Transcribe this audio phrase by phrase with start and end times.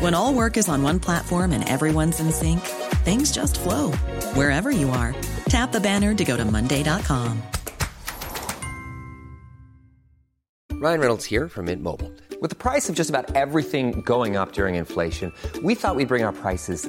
[0.00, 2.60] When all work is on one platform and everyone's in sync,
[3.04, 3.92] things just flow
[4.32, 5.14] wherever you are.
[5.50, 7.42] Tap the banner to go to Monday.com.
[10.72, 12.10] Ryan Reynolds here from Mint Mobile.
[12.40, 16.24] With the price of just about everything going up during inflation, we thought we'd bring
[16.24, 16.88] our prices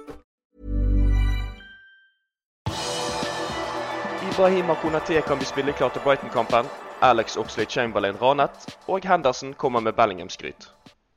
[4.31, 6.65] Ibrahima Konaté kan bli spilleklar til Brighton-kampen,
[7.01, 10.69] Alex Oxley Chamberlain ranet, og Henderson kommer med Bellingham-skryt.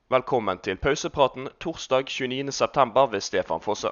[0.09, 3.11] Velkommen til pausepraten torsdag 29.9.
[3.11, 3.87] ved Stefan Fosse.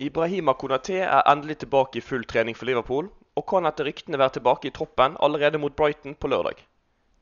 [0.00, 4.40] Ibrahima Konaté er endelig tilbake i full trening for Liverpool, og kan etter ryktene være
[4.40, 6.66] tilbake i troppen allerede mot Brighton på lørdag.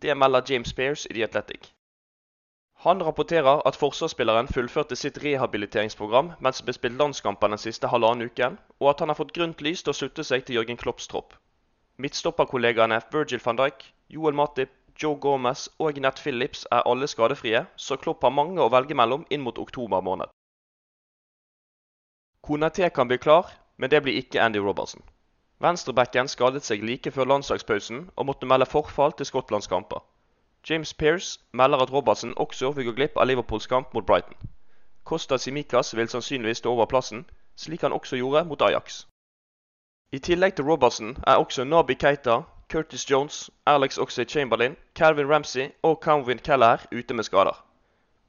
[0.03, 1.73] Det melder James Spears i The Athletic.
[2.83, 8.31] Han rapporterer at forsvarsspilleren fullførte sitt rehabiliteringsprogram mens det ble spilt landskamper den siste halvannen
[8.31, 11.11] uken, og at han har fått grønt lys til å slutte seg til Jørgen Klopps
[11.11, 11.35] tropp.
[11.99, 13.83] Midtstopperkollegaene Virgil van Dijk,
[14.15, 18.71] Joel Matip, Joe Gomez og Nett Phillips er alle skadefrie, så Klopp har mange å
[18.71, 20.31] velge mellom inn mot oktober måned.
[22.47, 25.03] Konaté kan bli klar, men det blir ikke Andy Robertson.
[25.59, 30.07] Venstrebacken skadet seg like før landslagspausen og måtte melde forfall til Skottlands kamper.
[30.71, 34.37] James Pearce melder at Robertsen også vil gå glipp av Liverpools kamp mot Brighton.
[35.05, 37.25] Costa Simicas vil sannsynligvis stå over plassen,
[37.57, 39.07] slik han også gjorde mot Ajax.
[40.13, 46.01] I tillegg til Robertsen er også Nabi Keita, Curtis Jones, Alex Oxlade-Chamberlain, Calvin Ramsey og
[46.05, 47.65] Calvin Keller ute med skader.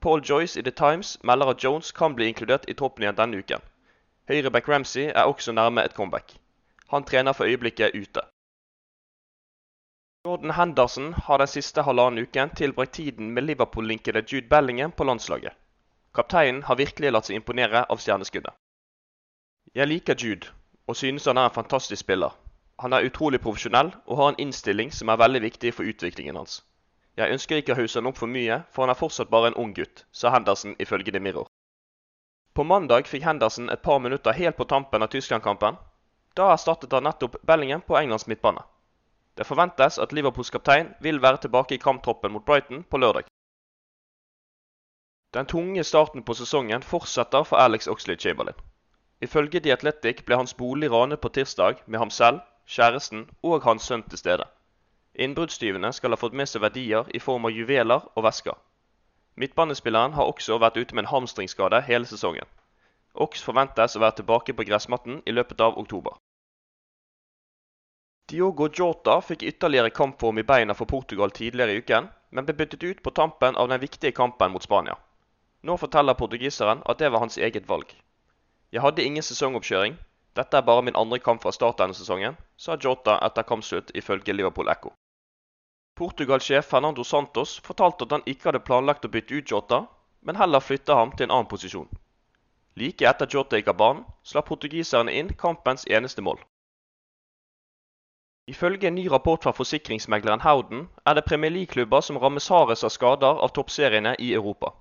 [0.01, 3.37] Paul Joyce i The Times melder at Jones kan bli inkludert i troppen igjen denne
[3.37, 3.61] uken.
[4.27, 6.37] Høyreback Ramsey er også nærme et comeback.
[6.89, 8.21] Han trener for øyeblikket ute.
[10.29, 15.53] Jordan Henderson har den siste halvannen uken tilbrakt tiden med Liverpool-linkede Jude Bellingham på landslaget.
[16.13, 18.53] Kapteinen har virkelig latt seg imponere av stjerneskuddet.
[19.73, 20.53] Jeg liker Jude,
[20.85, 22.37] og synes han er en fantastisk spiller.
[22.77, 26.61] Han er utrolig profesjonell og har en innstilling som er veldig viktig for utviklingen hans.
[27.17, 29.59] Jeg ønsker ikke å hause han opp for mye, for han er fortsatt bare en
[29.65, 31.49] ung gutt, sa Henderson ifølge The Mirror.
[32.53, 35.81] På mandag fikk Henderson et par minutter helt på tampen av Tyskland-kampen.
[36.37, 38.69] Da erstattet han nettopp Bellingham på Englands midtbane.
[39.39, 43.23] Det forventes at Liverpools kaptein vil være tilbake i kamptroppen mot Brighton på lørdag.
[45.33, 48.59] Den tunge starten på sesongen fortsetter for Alex Oxley-Chamberlain.
[49.21, 53.87] Ifølge The Athletic ble hans bolig ranet på tirsdag med ham selv, kjæresten og hans
[53.87, 54.43] sønn til stede.
[55.15, 58.59] Innbruddstyvene skal ha fått med seg verdier i form av juveler og vesker.
[59.35, 62.47] Midtbanespilleren har også vært ute med en hamstringsskade hele sesongen.
[63.15, 66.19] Ox forventes å være tilbake på gressmatten i løpet av oktober.
[68.29, 72.83] Diogo Jota fikk ytterligere kampform i beina for Portugal tidligere i uken, men ble byttet
[72.83, 74.97] ut på tampen av den viktige kampen mot Spania.
[75.65, 77.89] Nå forteller portugiseren at det var hans eget valg.
[78.71, 79.95] Jeg hadde ingen sesongoppkjøring.
[80.37, 84.37] Dette er bare min andre kamp fra start denne sesongen, sa Jota etter kampslutt ifølge
[84.37, 84.93] Liverpool Echo.
[85.97, 89.81] Portugal-sjef Fernando Santos fortalte at han ikke hadde planlagt å bytte ut Jota,
[90.21, 91.89] men heller flytte ham til en annen posisjon.
[92.77, 96.37] Like etter Jota gikk av banen, slapp portugiserne inn kampens eneste mål.
[98.49, 102.89] Ifølge en ny rapport fra forsikringsmegleren Howden er det Premier League-klubber som rammes hardest av
[102.89, 104.71] skader av toppseriene i Europa.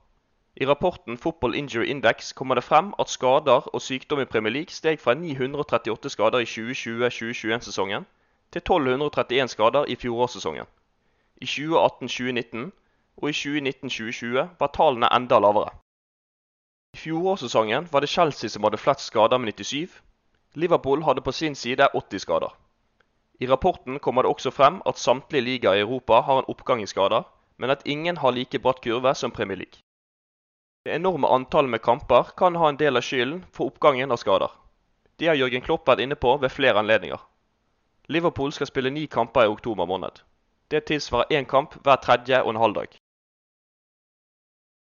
[0.56, 4.72] I rapporten Football Injury Index kommer det frem at skader og sykdom i Premier League
[4.72, 8.06] steg fra 938 skader i 2020-2021-sesongen
[8.52, 10.66] til 1231 skader i fjorårssesongen.
[11.36, 12.70] I 2018-2019
[13.16, 15.74] og i 2019-2020 var tallene enda lavere.
[16.96, 20.00] I fjorårssesongen var det Chelsea som hadde flest skader med 97.
[20.54, 22.56] Liverpool hadde på sin side 80 skader.
[23.40, 26.86] I rapporten kommer det også frem at samtlige ligaer i Europa har en oppgang i
[26.90, 27.22] skader,
[27.56, 29.82] men at ingen har like bratt kurve som Premier League.
[30.84, 34.50] Det enorme antallet med kamper kan ha en del av skylden for oppgangen av skader.
[35.18, 37.18] Det har Jørgen Klopp vært inne på ved flere anledninger.
[38.08, 40.22] Liverpool skal spille ni kamper i oktober måned.
[40.70, 42.94] Det tilsvarer én kamp hver tredje og en halv dag.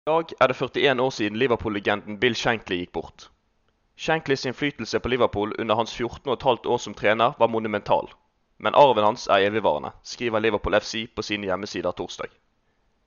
[0.08, 3.30] I dag er det 41 år siden Liverpool-legenden Bill Shankly gikk bort.
[3.98, 8.10] Shanklys innflytelse på Liverpool under hans 14,5 år som trener var monumental.
[8.60, 12.30] Men arven hans er evigvarende, skriver Liverpool FC på sine hjemmesider torsdag.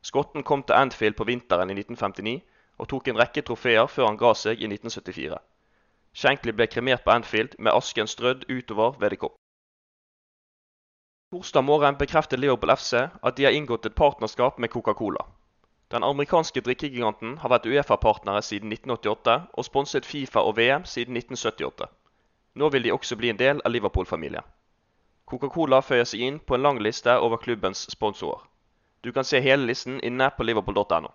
[0.03, 2.41] Skotten kom til Anfield på vinteren i 1959
[2.79, 5.39] og tok en rekke trofeer før han ga seg i 1974.
[6.13, 9.37] Shankly ble kremert på Anfield med asken strødd utover ved kopp.
[11.33, 15.25] Torsdag morgen bekreftet Liverpool FC at de har inngått et partnerskap med Coca-Cola.
[15.93, 21.89] Den amerikanske drikkegiganten har vært Uefa-partnere siden 1988 og sponset Fifa og VM siden 1978.
[22.57, 24.45] Nå vil de også bli en del av Liverpool-familien.
[25.31, 28.43] Coca-Cola føyer seg inn på en lang liste over klubbens sponsorer.
[29.05, 31.11] Du kan se hele listen inne på liverpool.no.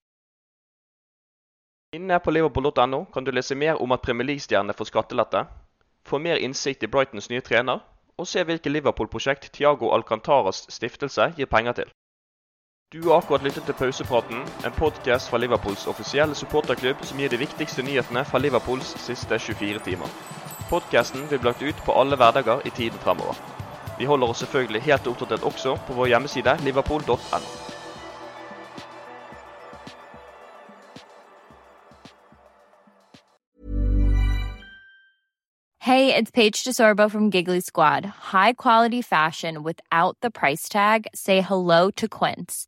[1.96, 5.46] Inne på liverpool.no kan du lese mer om at Premier League-stjernene får skattelette,
[6.06, 7.80] få mer innsikt i Brightons nye trener,
[8.18, 11.92] og se hvilke Liverpool-prosjekt Tiago Alcantaras stiftelse gir penger til.
[12.94, 17.40] Du har akkurat lyttet til Pausepraten, en podkast fra Liverpools offisielle supporterklubb som gir de
[17.42, 20.18] viktigste nyhetene fra Liverpools siste 24 timer.
[20.70, 23.57] Podkasten vil bli lagt ut på alle hverdager i tiden fremover.
[23.98, 27.40] Vi holder oss selvfølgelig helt oppdatert også på vår hjemmeside liverpool.no.
[35.88, 38.06] Hey, it's Paige DeSorbo from Giggly Squad.
[38.06, 41.08] High quality fashion without the price tag.
[41.16, 42.68] Say hello to Quince.